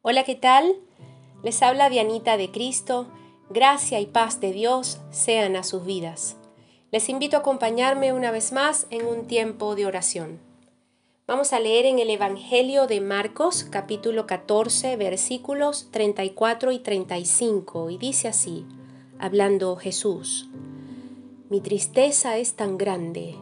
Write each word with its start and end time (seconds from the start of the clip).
Hola, 0.00 0.22
¿qué 0.22 0.36
tal? 0.36 0.76
Les 1.42 1.60
habla 1.60 1.90
Dianita 1.90 2.36
de 2.36 2.52
Cristo. 2.52 3.08
Gracia 3.50 3.98
y 3.98 4.06
paz 4.06 4.40
de 4.40 4.52
Dios 4.52 5.00
sean 5.10 5.56
a 5.56 5.64
sus 5.64 5.84
vidas. 5.84 6.36
Les 6.92 7.08
invito 7.08 7.36
a 7.36 7.40
acompañarme 7.40 8.12
una 8.12 8.30
vez 8.30 8.52
más 8.52 8.86
en 8.90 9.04
un 9.04 9.26
tiempo 9.26 9.74
de 9.74 9.86
oración. 9.86 10.38
Vamos 11.26 11.52
a 11.52 11.58
leer 11.58 11.84
en 11.84 11.98
el 11.98 12.10
Evangelio 12.10 12.86
de 12.86 13.00
Marcos 13.00 13.64
capítulo 13.64 14.24
14 14.24 14.96
versículos 14.96 15.88
34 15.90 16.70
y 16.70 16.78
35 16.78 17.90
y 17.90 17.98
dice 17.98 18.28
así, 18.28 18.66
hablando 19.18 19.74
Jesús, 19.74 20.48
Mi 21.50 21.60
tristeza 21.60 22.36
es 22.36 22.54
tan 22.54 22.78
grande 22.78 23.34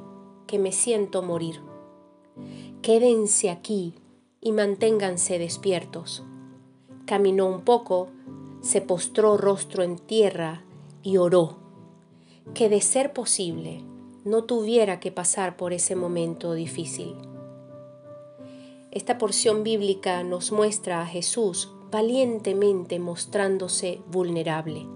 que 0.47 0.59
me 0.59 0.73
siento 0.73 1.23
morir. 1.23 1.61
Quédense 2.81 3.51
aquí 3.51 3.93
y 4.41 4.53
manténganse 4.53 5.39
despiertos. 5.39 6.25
Caminó 7.07 7.47
un 7.47 7.61
poco, 7.61 8.09
se 8.61 8.81
postró 8.81 9.37
rostro 9.37 9.85
en 9.85 9.97
tierra 9.97 10.65
y 11.03 11.19
oró, 11.19 11.57
que 12.53 12.69
de 12.69 12.81
ser 12.81 13.13
posible 13.13 13.83
no 14.25 14.43
tuviera 14.43 14.99
que 14.99 15.13
pasar 15.13 15.57
por 15.57 15.73
ese 15.73 15.95
momento 15.95 16.53
difícil. 16.53 17.15
Esta 18.91 19.19
porción 19.19 19.63
bíblica 19.63 20.25
nos 20.25 20.51
muestra 20.51 21.01
a 21.01 21.07
Jesús 21.07 21.71
valientemente 21.93 22.99
mostrándose 22.99 24.01
vulnerable, 24.11 24.89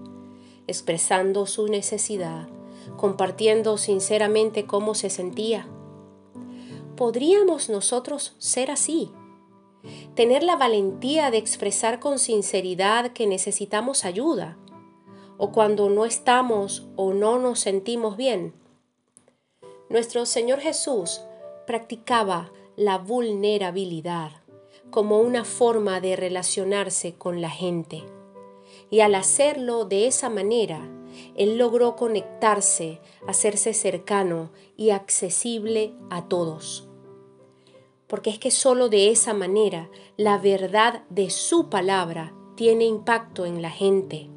expresando 0.67 1.45
su 1.45 1.67
necesidad, 1.67 2.49
compartiendo 2.97 3.77
sinceramente 3.77 4.65
cómo 4.65 4.95
se 4.95 5.09
sentía. 5.09 5.65
¿Podríamos 6.97 7.69
nosotros 7.69 8.35
ser 8.37 8.69
así? 8.69 9.11
Tener 10.15 10.43
la 10.43 10.55
valentía 10.55 11.31
de 11.31 11.37
expresar 11.37 11.99
con 11.99 12.19
sinceridad 12.19 13.13
que 13.13 13.27
necesitamos 13.27 14.05
ayuda, 14.05 14.57
o 15.37 15.51
cuando 15.51 15.89
no 15.89 16.05
estamos 16.05 16.87
o 16.95 17.13
no 17.13 17.39
nos 17.39 17.59
sentimos 17.59 18.17
bien. 18.17 18.53
Nuestro 19.89 20.25
Señor 20.25 20.59
Jesús 20.59 21.21
practicaba 21.65 22.51
la 22.75 22.97
vulnerabilidad 22.97 24.31
como 24.91 25.19
una 25.19 25.45
forma 25.45 25.99
de 26.01 26.15
relacionarse 26.15 27.13
con 27.15 27.41
la 27.41 27.49
gente. 27.49 28.03
Y 28.89 28.99
al 28.99 29.15
hacerlo 29.15 29.85
de 29.85 30.07
esa 30.07 30.29
manera, 30.29 30.87
Él 31.35 31.57
logró 31.57 31.95
conectarse, 31.95 32.99
hacerse 33.25 33.73
cercano 33.73 34.51
y 34.75 34.91
accesible 34.91 35.93
a 36.09 36.27
todos. 36.27 36.90
Porque 38.11 38.29
es 38.29 38.39
que 38.39 38.51
solo 38.51 38.89
de 38.89 39.09
esa 39.09 39.33
manera 39.33 39.89
la 40.17 40.37
verdad 40.37 41.03
de 41.09 41.29
su 41.29 41.69
palabra 41.69 42.33
tiene 42.57 42.83
impacto 42.83 43.45
en 43.45 43.61
la 43.61 43.69
gente. 43.69 44.27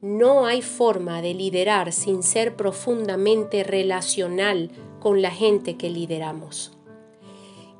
No 0.00 0.44
hay 0.44 0.60
forma 0.60 1.22
de 1.22 1.34
liderar 1.34 1.92
sin 1.92 2.24
ser 2.24 2.56
profundamente 2.56 3.62
relacional 3.62 4.72
con 4.98 5.22
la 5.22 5.30
gente 5.30 5.76
que 5.76 5.88
lideramos 5.88 6.72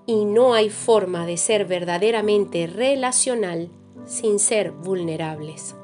y 0.07 0.25
no 0.25 0.55
hay 0.55 0.71
forma 0.71 1.27
de 1.27 1.39
ser 1.39 1.65
verdaderamente 1.65 2.69
relacional 2.69 3.71
sin 4.07 4.39
ser 4.39 4.71
vulnerables. 4.71 5.75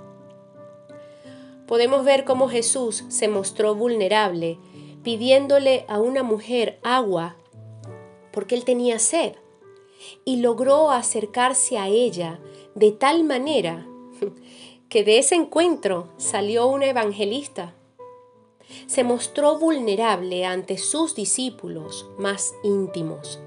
Podemos 1.67 2.05
ver 2.05 2.25
cómo 2.25 2.49
Jesús 2.49 3.05
se 3.09 3.27
mostró 3.27 3.75
vulnerable 3.75 4.57
pidiéndole 5.03 5.85
a 5.89 5.99
una 5.99 6.23
mujer 6.23 6.79
agua 6.85 7.39
porque 8.35 8.55
él 8.55 8.65
tenía 8.65 8.99
sed 8.99 9.37
y 10.25 10.37
logró 10.37 10.91
acercarse 10.91 11.79
a 11.79 11.89
ella 11.89 12.41
de 12.75 12.93
tal 12.93 13.25
manera 13.25 13.87
que 14.91 15.05
de 15.05 15.19
ese 15.19 15.37
encuentro 15.37 16.09
salió 16.19 16.67
una 16.67 16.87
evangelista. 16.87 17.75
Se 18.87 19.05
mostró 19.05 19.59
vulnerable 19.59 20.45
ante 20.45 20.77
sus 20.77 21.15
discípulos 21.15 22.11
más 22.19 22.55
íntimos 22.63 23.39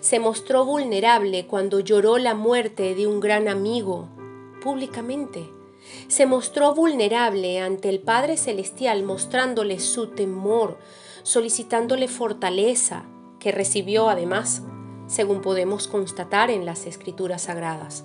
se 0.00 0.18
mostró 0.18 0.64
vulnerable 0.64 1.46
cuando 1.46 1.80
lloró 1.80 2.18
la 2.18 2.34
muerte 2.34 2.94
de 2.94 3.06
un 3.06 3.20
gran 3.20 3.48
amigo 3.48 4.08
públicamente. 4.62 5.48
Se 6.08 6.26
mostró 6.26 6.74
vulnerable 6.74 7.60
ante 7.60 7.88
el 7.88 8.00
Padre 8.00 8.36
Celestial 8.36 9.02
mostrándole 9.02 9.80
su 9.80 10.08
temor, 10.08 10.78
solicitándole 11.22 12.08
fortaleza, 12.08 13.04
que 13.42 13.52
recibió 13.52 14.08
además, 14.08 14.62
según 15.06 15.40
podemos 15.40 15.88
constatar 15.88 16.50
en 16.50 16.64
las 16.64 16.86
Escrituras 16.86 17.42
Sagradas. 17.42 18.04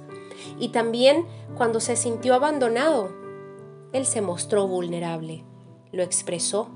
Y 0.59 0.69
también 0.69 1.25
cuando 1.55 1.79
se 1.79 1.95
sintió 1.95 2.33
abandonado, 2.33 3.11
Él 3.93 4.05
se 4.05 4.21
mostró 4.21 4.67
vulnerable, 4.67 5.45
lo 5.91 6.01
expresó 6.01 6.71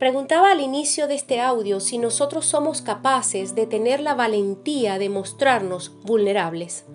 Preguntaba 0.00 0.50
al 0.50 0.62
inicio 0.62 1.08
de 1.08 1.14
este 1.14 1.42
audio 1.42 1.78
si 1.78 1.98
nosotros 1.98 2.46
somos 2.46 2.80
capaces 2.80 3.54
de 3.54 3.66
tener 3.66 4.00
la 4.00 4.14
valentía 4.14 4.98
de 4.98 5.10
mostrarnos 5.10 5.92
vulnerables. 6.04 6.86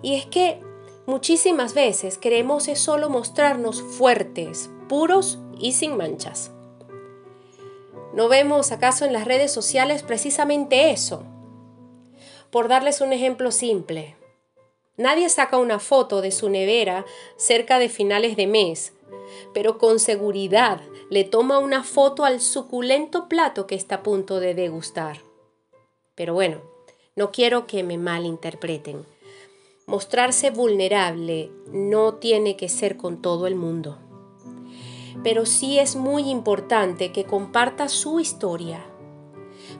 Y 0.00 0.14
es 0.14 0.24
que 0.24 0.62
muchísimas 1.06 1.74
veces 1.74 2.16
queremos 2.16 2.64
solo 2.76 3.10
mostrarnos 3.10 3.82
fuertes, 3.82 4.70
puros 4.88 5.40
y 5.58 5.72
sin 5.72 5.98
manchas. 5.98 6.52
¿No 8.12 8.28
vemos 8.28 8.72
acaso 8.72 9.04
en 9.04 9.12
las 9.12 9.24
redes 9.24 9.52
sociales 9.52 10.02
precisamente 10.02 10.90
eso? 10.90 11.24
Por 12.50 12.66
darles 12.66 13.00
un 13.00 13.12
ejemplo 13.12 13.52
simple, 13.52 14.16
nadie 14.96 15.28
saca 15.28 15.58
una 15.58 15.78
foto 15.78 16.20
de 16.20 16.32
su 16.32 16.48
nevera 16.48 17.06
cerca 17.36 17.78
de 17.78 17.88
finales 17.88 18.36
de 18.36 18.48
mes, 18.48 18.92
pero 19.54 19.78
con 19.78 20.00
seguridad 20.00 20.80
le 21.08 21.22
toma 21.22 21.58
una 21.58 21.84
foto 21.84 22.24
al 22.24 22.40
suculento 22.40 23.28
plato 23.28 23.68
que 23.68 23.76
está 23.76 23.96
a 23.96 24.02
punto 24.02 24.40
de 24.40 24.54
degustar. 24.54 25.18
Pero 26.16 26.34
bueno, 26.34 26.60
no 27.14 27.30
quiero 27.30 27.68
que 27.68 27.84
me 27.84 27.96
malinterpreten. 27.96 29.06
Mostrarse 29.86 30.50
vulnerable 30.50 31.50
no 31.72 32.14
tiene 32.14 32.56
que 32.56 32.68
ser 32.68 32.96
con 32.96 33.22
todo 33.22 33.46
el 33.46 33.54
mundo. 33.54 33.98
Pero 35.22 35.46
sí 35.46 35.78
es 35.78 35.96
muy 35.96 36.28
importante 36.30 37.12
que 37.12 37.24
comparta 37.24 37.88
su 37.88 38.20
historia 38.20 38.84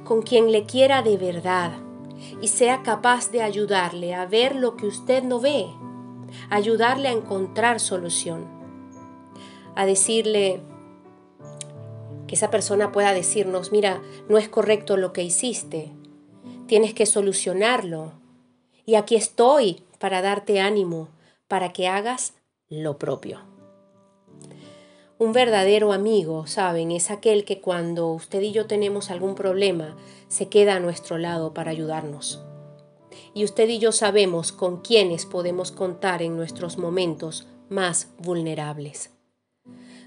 con 0.04 0.22
quien 0.22 0.52
le 0.52 0.64
quiera 0.64 1.02
de 1.02 1.16
verdad 1.16 1.72
y 2.40 2.48
sea 2.48 2.82
capaz 2.82 3.30
de 3.30 3.42
ayudarle 3.42 4.14
a 4.14 4.26
ver 4.26 4.56
lo 4.56 4.76
que 4.76 4.86
usted 4.86 5.22
no 5.22 5.40
ve, 5.40 5.66
ayudarle 6.48 7.08
a 7.08 7.12
encontrar 7.12 7.80
solución, 7.80 8.46
a 9.74 9.86
decirle, 9.86 10.60
que 12.26 12.36
esa 12.36 12.50
persona 12.50 12.92
pueda 12.92 13.12
decirnos, 13.12 13.72
mira, 13.72 14.00
no 14.28 14.38
es 14.38 14.48
correcto 14.48 14.96
lo 14.96 15.12
que 15.12 15.24
hiciste, 15.24 15.90
tienes 16.66 16.94
que 16.94 17.04
solucionarlo. 17.04 18.12
Y 18.86 18.94
aquí 18.94 19.16
estoy 19.16 19.82
para 19.98 20.22
darte 20.22 20.60
ánimo, 20.60 21.08
para 21.48 21.72
que 21.72 21.88
hagas 21.88 22.34
lo 22.68 22.98
propio. 22.98 23.49
Un 25.20 25.34
verdadero 25.34 25.92
amigo, 25.92 26.46
saben, 26.46 26.90
es 26.90 27.10
aquel 27.10 27.44
que 27.44 27.60
cuando 27.60 28.08
usted 28.08 28.40
y 28.40 28.52
yo 28.52 28.66
tenemos 28.66 29.10
algún 29.10 29.34
problema, 29.34 29.94
se 30.28 30.48
queda 30.48 30.76
a 30.76 30.80
nuestro 30.80 31.18
lado 31.18 31.52
para 31.52 31.72
ayudarnos. 31.72 32.42
Y 33.34 33.44
usted 33.44 33.68
y 33.68 33.78
yo 33.78 33.92
sabemos 33.92 34.50
con 34.50 34.80
quiénes 34.80 35.26
podemos 35.26 35.72
contar 35.72 36.22
en 36.22 36.38
nuestros 36.38 36.78
momentos 36.78 37.46
más 37.68 38.08
vulnerables. 38.16 39.10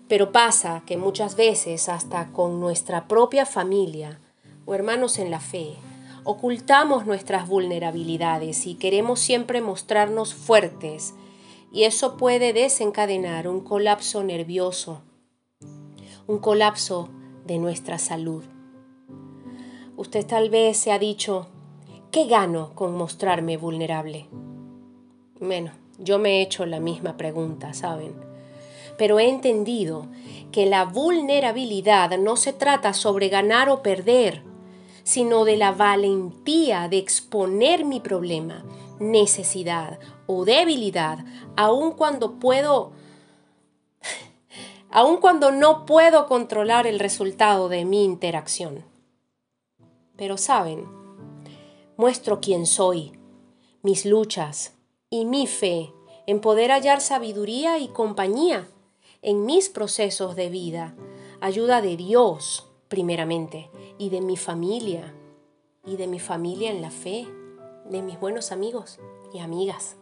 Pero 0.07 0.31
pasa 0.31 0.81
que 0.87 0.97
muchas 0.97 1.35
veces 1.35 1.89
hasta 1.89 2.31
con 2.31 2.59
nuestra 2.59 3.07
propia 3.07 3.45
familia 3.45 4.19
o 4.65 4.73
hermanos 4.73 5.19
en 5.19 5.29
la 5.29 5.39
fe, 5.39 5.75
ocultamos 6.23 7.05
nuestras 7.05 7.47
vulnerabilidades 7.47 8.65
y 8.65 8.73
queremos 8.73 9.19
siempre 9.19 9.61
mostrarnos 9.61 10.33
fuertes 10.33 11.13
y 11.73 11.85
eso 11.85 12.17
puede 12.17 12.53
desencadenar 12.53 13.47
un 13.47 13.59
colapso 13.59 14.23
nervioso, 14.23 15.01
un 16.27 16.39
colapso 16.39 17.09
de 17.45 17.57
nuestra 17.57 17.97
salud. 17.97 18.43
Usted 19.97 20.25
tal 20.25 20.49
vez 20.49 20.77
se 20.77 20.91
ha 20.91 20.99
dicho, 20.99 21.47
¿qué 22.11 22.25
gano 22.25 22.71
con 22.75 22.95
mostrarme 22.95 23.57
vulnerable? 23.57 24.27
Bueno, 25.39 25.71
yo 25.99 26.19
me 26.19 26.37
he 26.37 26.41
hecho 26.41 26.65
la 26.65 26.79
misma 26.79 27.17
pregunta, 27.17 27.73
¿saben? 27.73 28.33
pero 28.97 29.19
he 29.19 29.27
entendido 29.27 30.07
que 30.51 30.65
la 30.65 30.85
vulnerabilidad 30.85 32.17
no 32.17 32.35
se 32.35 32.53
trata 32.53 32.93
sobre 32.93 33.29
ganar 33.29 33.69
o 33.69 33.81
perder, 33.81 34.43
sino 35.03 35.45
de 35.45 35.57
la 35.57 35.71
valentía 35.71 36.87
de 36.87 36.97
exponer 36.97 37.85
mi 37.85 37.99
problema, 37.99 38.63
necesidad 38.99 39.99
o 40.27 40.45
debilidad, 40.45 41.25
aun 41.57 41.91
cuando 41.91 42.39
puedo, 42.39 42.91
aun 44.95 45.17
cuando 45.17 45.51
no 45.51 45.87
puedo 45.87 46.27
controlar 46.27 46.85
el 46.85 46.99
resultado 46.99 47.67
de 47.67 47.83
mi 47.83 48.03
interacción. 48.03 48.85
Pero 50.15 50.37
saben, 50.37 50.87
muestro 51.97 52.39
quién 52.39 52.67
soy, 52.67 53.11
mis 53.81 54.05
luchas 54.05 54.75
y 55.09 55.25
mi 55.25 55.47
fe 55.47 55.91
en 56.27 56.39
poder 56.41 56.69
hallar 56.69 57.01
sabiduría 57.01 57.79
y 57.79 57.87
compañía 57.87 58.67
en 59.23 59.47
mis 59.47 59.67
procesos 59.67 60.35
de 60.35 60.49
vida, 60.49 60.93
ayuda 61.41 61.81
de 61.81 61.97
Dios 61.97 62.69
primeramente 62.87 63.71
y 63.97 64.11
de 64.11 64.21
mi 64.21 64.37
familia 64.37 65.15
y 65.87 65.95
de 65.95 66.05
mi 66.05 66.19
familia 66.19 66.69
en 66.69 66.83
la 66.83 66.91
fe, 66.91 67.27
de 67.89 68.03
mis 68.03 68.19
buenos 68.19 68.51
amigos 68.51 68.99
y 69.33 69.39
amigas. 69.39 69.95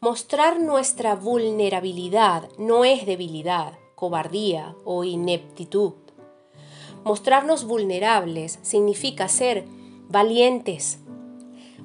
Mostrar 0.00 0.60
nuestra 0.60 1.14
vulnerabilidad 1.16 2.50
no 2.58 2.84
es 2.84 3.06
debilidad, 3.06 3.78
cobardía 4.02 4.74
o 4.84 5.04
ineptitud. 5.04 5.92
Mostrarnos 7.04 7.64
vulnerables 7.64 8.58
significa 8.62 9.28
ser 9.28 9.64
valientes, 10.08 10.98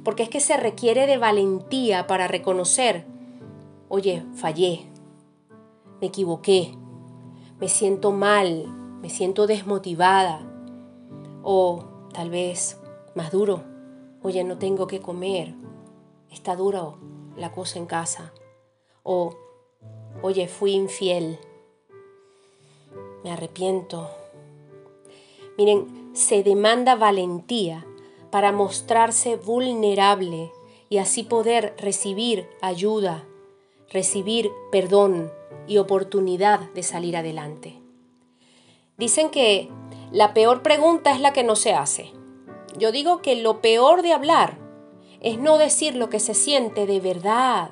porque 0.04 0.24
es 0.24 0.30
que 0.30 0.40
se 0.40 0.58
requiere 0.58 1.06
de 1.06 1.20
valentía 1.20 2.08
para 2.08 2.28
reconocer, 2.28 3.06
oye, 3.88 4.26
fallé, 4.34 4.88
me 6.02 6.08
equivoqué, 6.08 6.76
me 7.60 7.68
siento 7.68 8.12
mal, 8.12 8.66
me 9.00 9.12
siento 9.12 9.46
desmotivada, 9.46 10.42
o 11.44 11.86
tal 12.16 12.32
vez 12.32 12.82
más 13.14 13.32
duro, 13.32 13.64
oye, 14.24 14.44
no 14.44 14.58
tengo 14.58 14.88
que 14.88 15.02
comer, 15.02 15.54
está 16.32 16.56
duro 16.56 16.98
la 17.36 17.52
cosa 17.52 17.78
en 17.78 17.86
casa. 17.86 18.34
O, 19.04 19.36
oye, 20.24 20.48
fui 20.48 20.72
infiel. 20.72 21.38
Me 23.24 23.32
arrepiento. 23.32 24.10
Miren, 25.58 26.12
se 26.14 26.44
demanda 26.44 26.96
valentía 26.96 27.86
para 28.32 28.52
mostrarse 28.52 29.36
vulnerable 29.36 30.52
y 30.90 30.98
así 30.98 31.24
poder 31.24 31.76
recibir 31.78 32.48
ayuda, 32.62 33.24
recibir 33.90 34.52
perdón 34.72 35.32
y 35.68 35.78
oportunidad 35.78 36.60
de 36.74 36.84
salir 36.84 37.18
adelante. 37.18 37.82
Dicen 38.98 39.30
que 39.30 39.70
la 40.12 40.34
peor 40.34 40.64
pregunta 40.64 41.12
es 41.12 41.20
la 41.20 41.34
que 41.34 41.44
no 41.44 41.56
se 41.56 41.74
hace. 41.74 42.12
Yo 42.78 42.92
digo 42.92 43.22
que 43.22 43.36
lo 43.36 43.62
peor 43.62 44.02
de 44.02 44.14
hablar 44.14 44.58
es 45.20 45.40
no 45.40 45.58
decir 45.58 45.96
lo 45.96 46.10
que 46.10 46.20
se 46.20 46.34
siente 46.34 46.86
de 46.86 47.00
verdad 47.00 47.72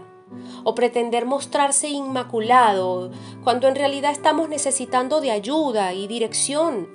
o 0.64 0.76
pretender 0.76 1.26
mostrarse 1.26 1.90
inmaculado 1.90 3.12
cuando 3.44 3.68
en 3.68 3.76
realidad 3.76 4.12
estamos 4.12 4.50
necesitando 4.50 5.22
de 5.22 5.32
ayuda 5.32 5.94
y 5.94 6.08
dirección. 6.08 6.90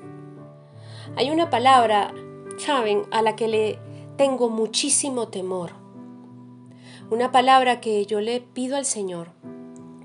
Hay 1.16 1.30
una 1.30 1.50
palabra, 1.50 2.12
saben, 2.58 3.02
a 3.10 3.22
la 3.22 3.36
que 3.36 3.48
le 3.48 3.78
tengo 4.16 4.48
muchísimo 4.48 5.28
temor. 5.28 5.72
Una 7.10 7.32
palabra 7.32 7.80
que 7.80 8.06
yo 8.06 8.20
le 8.20 8.40
pido 8.40 8.76
al 8.76 8.84
Señor 8.84 9.32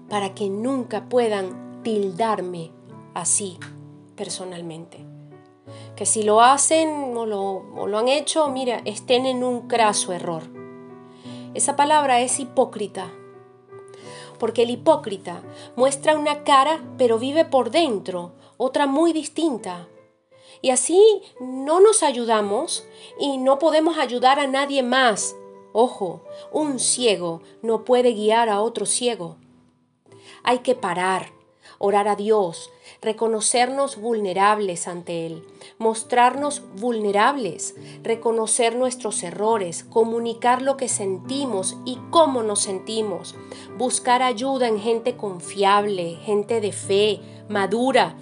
para 0.10 0.34
que 0.34 0.50
nunca 0.50 1.10
puedan 1.10 1.82
tildarme 1.84 2.72
así 3.14 3.60
personalmente 4.16 5.06
que 5.96 6.06
si 6.06 6.24
lo 6.24 6.42
hacen 6.42 7.16
o 7.16 7.26
lo, 7.26 7.98
han 7.98 8.08
hecho, 8.08 8.50
mira, 8.50 8.82
estén 8.86 9.26
en 9.26 9.44
un 9.44 9.68
craso 9.68 10.14
error. 10.14 10.44
Esa 11.56 11.78
palabra 11.78 12.20
es 12.20 12.42
hipócrita, 12.42 13.14
porque 14.40 14.64
el 14.64 14.72
hipócrita 14.72 15.42
muestra 15.78 16.18
una 16.18 16.44
cara 16.44 16.84
pero 16.98 17.18
vive 17.18 17.46
por 17.46 17.72
dentro, 17.72 18.34
otra 18.58 18.88
muy 18.88 19.14
distinta. 19.14 19.88
Y 20.62 20.72
así 20.72 21.22
no 21.40 21.80
nos 21.80 22.04
ayudamos 22.04 22.86
y 23.18 23.38
no 23.38 23.58
podemos 23.58 23.98
ayudar 23.98 24.38
a 24.38 24.48
nadie 24.48 24.84
más. 24.84 25.34
Ojo, 25.72 26.24
un 26.52 26.78
ciego 26.78 27.42
no 27.62 27.86
puede 27.86 28.12
guiar 28.12 28.50
a 28.50 28.60
otro 28.60 28.86
ciego. 28.86 29.38
Hay 30.44 30.60
que 30.60 30.76
parar, 30.76 31.32
orar 31.78 32.10
a 32.10 32.18
Dios, 32.18 32.70
reconocernos 33.06 33.98
vulnerables 34.02 34.88
ante 34.88 35.28
Él, 35.28 35.44
mostrarnos 35.78 36.64
vulnerables, 36.76 37.76
reconocer 38.04 38.76
nuestros 38.76 39.24
errores, 39.24 39.84
comunicar 39.84 40.62
lo 40.62 40.76
que 40.76 40.90
sentimos 40.90 41.78
y 41.86 41.98
cómo 42.10 42.44
nos 42.44 42.62
sentimos, 42.62 43.36
buscar 43.78 44.24
ayuda 44.24 44.68
en 44.68 44.80
gente 44.80 45.16
confiable, 45.16 46.18
gente 46.26 46.60
de 46.60 46.72
fe, 46.72 47.22
madura, 47.48 48.18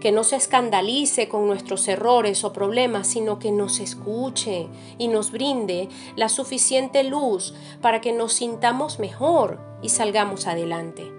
que 0.00 0.12
no 0.12 0.24
se 0.24 0.36
escandalice 0.36 1.28
con 1.28 1.46
nuestros 1.46 1.88
errores 1.88 2.44
o 2.44 2.52
problemas, 2.52 3.06
sino 3.06 3.38
que 3.38 3.52
nos 3.52 3.78
escuche 3.80 4.68
y 4.98 5.08
nos 5.08 5.30
brinde 5.30 5.88
la 6.16 6.28
suficiente 6.28 7.04
luz 7.04 7.54
para 7.80 8.00
que 8.00 8.12
nos 8.12 8.34
sintamos 8.34 8.98
mejor 8.98 9.58
y 9.82 9.88
salgamos 9.88 10.46
adelante. 10.46 11.15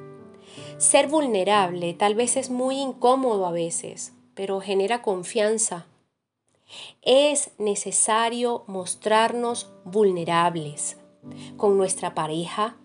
Ser 0.77 1.07
vulnerable 1.07 1.95
tal 1.95 2.13
vez 2.13 2.38
es 2.38 2.51
muy 2.51 2.77
incómodo 2.79 3.47
a 3.47 3.51
veces, 3.51 4.13
pero 4.35 4.62
genera 4.62 5.01
confianza. 5.01 5.88
Es 7.01 7.51
necesario 7.57 8.63
mostrarnos 8.68 9.71
vulnerables 9.85 10.97
con 11.57 11.77
nuestra 11.77 12.13
pareja, 12.13 12.77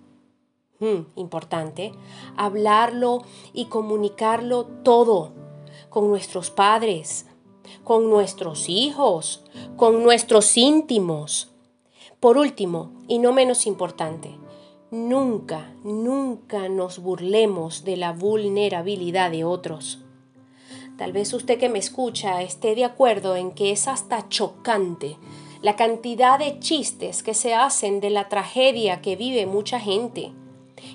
hmm, 0.80 1.02
importante, 1.16 1.92
hablarlo 2.34 3.24
y 3.52 3.66
comunicarlo 3.66 4.64
todo 4.64 5.32
con 5.90 6.08
nuestros 6.08 6.50
padres, 6.50 7.26
con 7.84 8.08
nuestros 8.08 8.70
hijos, 8.70 9.44
con 9.76 10.02
nuestros 10.02 10.56
íntimos. 10.56 11.52
Por 12.20 12.38
último, 12.38 12.92
y 13.06 13.18
no 13.18 13.32
menos 13.32 13.66
importante, 13.66 14.38
Nunca, 14.92 15.72
nunca 15.84 16.68
nos 16.68 16.98
burlemos 16.98 17.82
de 17.82 17.96
la 17.96 18.12
vulnerabilidad 18.12 19.30
de 19.30 19.42
otros. 19.42 20.04
Tal 20.98 21.14
vez 21.14 21.32
usted 21.32 21.58
que 21.58 21.70
me 21.70 21.78
escucha 21.78 22.42
esté 22.42 22.74
de 22.74 22.84
acuerdo 22.84 23.34
en 23.34 23.52
que 23.52 23.72
es 23.72 23.88
hasta 23.88 24.28
chocante 24.28 25.16
la 25.62 25.76
cantidad 25.76 26.38
de 26.38 26.58
chistes 26.58 27.22
que 27.22 27.32
se 27.32 27.54
hacen 27.54 28.00
de 28.00 28.10
la 28.10 28.28
tragedia 28.28 29.00
que 29.00 29.16
vive 29.16 29.46
mucha 29.46 29.80
gente, 29.80 30.32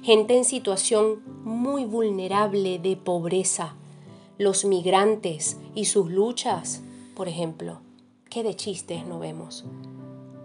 gente 0.04 0.38
en 0.38 0.46
situación 0.46 1.24
muy 1.44 1.84
vulnerable 1.84 2.78
de 2.78 2.98
pobreza, 2.98 3.78
los 4.38 4.64
migrantes 4.64 5.58
y 5.74 5.86
sus 5.86 6.12
luchas, 6.12 6.84
por 7.16 7.28
ejemplo. 7.28 7.80
¿Qué 8.30 8.44
de 8.44 8.56
chistes 8.56 9.08
no 9.08 9.18
vemos? 9.18 9.66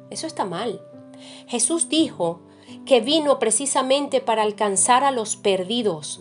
Eso 0.09 0.27
está 0.27 0.47
mal. 0.47 0.81
Jesús 1.49 1.91
dijo 1.91 2.41
que 2.85 3.01
vino 3.01 3.39
precisamente 3.39 4.21
para 4.21 4.43
alcanzar 4.43 5.05
a 5.05 5.11
los 5.11 5.37
perdidos, 5.37 6.21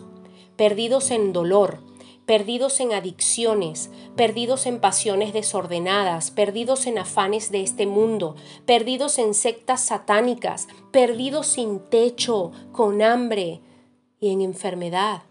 perdidos 0.56 1.10
en 1.10 1.32
dolor, 1.32 1.80
perdidos 2.26 2.80
en 2.80 2.92
adicciones, 2.92 3.90
perdidos 4.16 4.66
en 4.66 4.80
pasiones 4.80 5.32
desordenadas, 5.32 6.30
perdidos 6.30 6.86
en 6.86 6.98
afanes 6.98 7.50
de 7.50 7.62
este 7.62 7.86
mundo, 7.86 8.36
perdidos 8.64 9.18
en 9.18 9.34
sectas 9.34 9.84
satánicas, 9.84 10.68
perdidos 10.92 11.46
sin 11.48 11.80
techo, 11.80 12.52
con 12.72 13.02
hambre 13.02 13.60
y 14.20 14.30
en 14.30 14.40
enfermedad. 14.40 15.22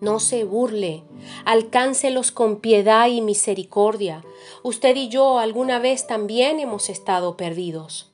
No 0.00 0.20
se 0.20 0.44
burle, 0.44 1.04
alcáncelos 1.44 2.30
con 2.30 2.60
piedad 2.60 3.08
y 3.08 3.20
misericordia. 3.20 4.24
Usted 4.62 4.96
y 4.96 5.08
yo 5.08 5.38
alguna 5.38 5.78
vez 5.78 6.06
también 6.06 6.60
hemos 6.60 6.90
estado 6.90 7.36
perdidos. 7.36 8.13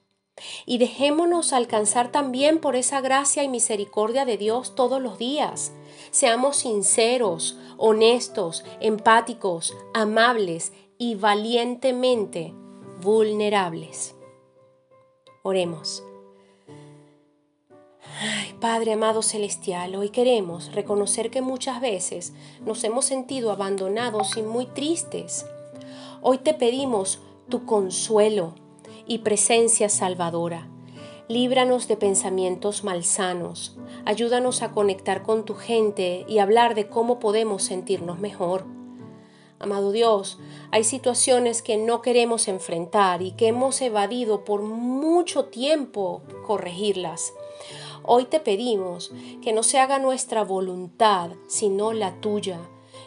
Y 0.67 0.79
dejémonos 0.79 1.53
alcanzar 1.53 2.11
también 2.13 2.59
por 2.59 2.77
esa 2.77 3.01
gracia 3.01 3.43
y 3.43 3.49
misericordia 3.49 4.25
de 4.25 4.37
Dios 4.37 4.75
todos 4.75 5.01
los 5.01 5.19
días. 5.19 5.73
Seamos 6.11 6.57
sinceros, 6.57 7.57
honestos, 7.77 8.65
empáticos, 8.81 9.75
amables 9.95 10.73
y 10.99 11.15
valientemente 11.15 12.53
vulnerables. 13.01 14.15
Oremos. 15.43 16.03
Ay, 18.23 18.55
Padre 18.61 18.93
amado 18.93 19.23
celestial, 19.23 19.95
hoy 19.95 20.11
queremos 20.11 20.73
reconocer 20.75 21.31
que 21.31 21.41
muchas 21.41 21.81
veces 21.81 22.35
nos 22.67 22.85
hemos 22.85 23.07
sentido 23.07 23.51
abandonados 23.51 24.37
y 24.37 24.43
muy 24.43 24.67
tristes. 24.67 25.47
Hoy 26.21 26.37
te 26.37 26.53
pedimos 26.53 27.21
tu 27.49 27.65
consuelo, 27.65 28.55
y 29.11 29.19
presencia 29.19 29.89
salvadora. 29.89 30.69
Líbranos 31.27 31.89
de 31.89 31.97
pensamientos 31.97 32.85
malsanos. 32.85 33.77
Ayúdanos 34.05 34.63
a 34.63 34.71
conectar 34.71 35.25
con 35.25 35.45
tu 35.45 35.57
gente 35.57 36.25
y 36.29 36.39
hablar 36.39 36.77
de 36.77 36.87
cómo 36.87 37.19
podemos 37.19 37.65
sentirnos 37.65 38.21
mejor. 38.21 38.67
Amado 39.59 39.91
Dios, 39.91 40.39
hay 40.71 40.85
situaciones 40.85 41.61
que 41.61 41.77
no 41.77 42.03
queremos 42.03 42.47
enfrentar 42.47 43.21
y 43.21 43.33
que 43.33 43.49
hemos 43.49 43.81
evadido 43.81 44.45
por 44.45 44.63
mucho 44.63 45.47
tiempo 45.47 46.23
corregirlas. 46.47 47.33
Hoy 48.05 48.27
te 48.27 48.39
pedimos 48.39 49.11
que 49.43 49.53
no 49.53 49.65
se 49.65 49.81
haga 49.81 49.99
nuestra 49.99 50.45
voluntad, 50.45 51.31
sino 51.49 51.93
la 51.93 52.21
tuya, 52.21 52.61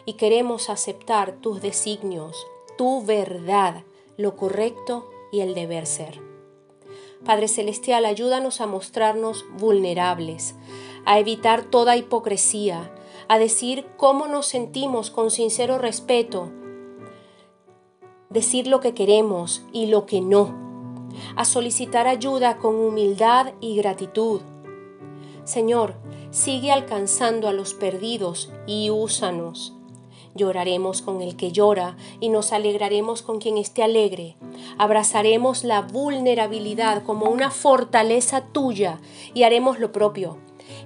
y 0.04 0.12
queremos 0.14 0.68
aceptar 0.68 1.38
tus 1.40 1.62
designios, 1.62 2.46
tu 2.76 3.02
verdad, 3.06 3.84
lo 4.18 4.36
correcto 4.36 5.08
y 5.34 5.40
el 5.40 5.54
deber 5.54 5.86
ser. 5.86 6.20
Padre 7.24 7.48
Celestial, 7.48 8.04
ayúdanos 8.04 8.60
a 8.60 8.66
mostrarnos 8.66 9.44
vulnerables, 9.58 10.54
a 11.04 11.18
evitar 11.18 11.64
toda 11.64 11.96
hipocresía, 11.96 12.94
a 13.26 13.38
decir 13.38 13.84
cómo 13.96 14.28
nos 14.28 14.46
sentimos 14.46 15.10
con 15.10 15.32
sincero 15.32 15.78
respeto, 15.78 16.52
decir 18.30 18.68
lo 18.68 18.78
que 18.78 18.94
queremos 18.94 19.64
y 19.72 19.86
lo 19.86 20.06
que 20.06 20.20
no, 20.20 20.54
a 21.34 21.44
solicitar 21.44 22.06
ayuda 22.06 22.58
con 22.58 22.76
humildad 22.76 23.54
y 23.60 23.76
gratitud. 23.76 24.40
Señor, 25.42 25.96
sigue 26.30 26.70
alcanzando 26.70 27.48
a 27.48 27.52
los 27.52 27.74
perdidos 27.74 28.52
y 28.66 28.90
úsanos. 28.90 29.74
Lloraremos 30.34 31.00
con 31.00 31.22
el 31.22 31.36
que 31.36 31.52
llora 31.52 31.96
y 32.20 32.28
nos 32.28 32.52
alegraremos 32.52 33.22
con 33.22 33.38
quien 33.38 33.56
esté 33.56 33.82
alegre. 33.82 34.36
Abrazaremos 34.78 35.64
la 35.64 35.82
vulnerabilidad 35.82 37.04
como 37.04 37.26
una 37.26 37.50
fortaleza 37.50 38.46
tuya 38.52 39.00
y 39.32 39.44
haremos 39.44 39.78
lo 39.78 39.92
propio. 39.92 40.38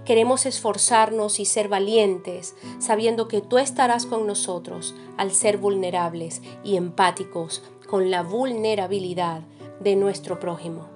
Queremos 0.05 0.47
esforzarnos 0.47 1.41
y 1.41 1.45
ser 1.45 1.69
valientes, 1.69 2.57
sabiendo 2.79 3.29
que 3.29 3.41
tú 3.41 3.59
estarás 3.59 4.07
con 4.07 4.27
nosotros 4.27 4.95
al 5.17 5.33
ser 5.33 5.59
vulnerables 5.59 6.43
y 6.65 6.77
empáticos 6.77 7.63
con 7.87 8.11
la 8.11 8.23
vulnerabilidad 8.23 9.43
de 9.81 9.97
nuestro 9.97 10.39
prójimo. 10.41 10.89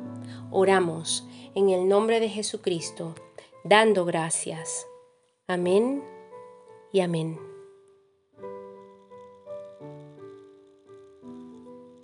Oramos 0.51 1.27
en 1.55 1.71
el 1.71 1.89
nombre 1.89 2.21
de 2.21 2.29
Jesucristo, 2.29 3.15
dando 3.65 4.05
gracias. 4.05 4.87
Amén 5.47 6.03
y 6.93 7.01
amén. 7.01 7.52